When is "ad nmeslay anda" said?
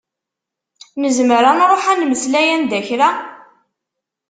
1.91-2.79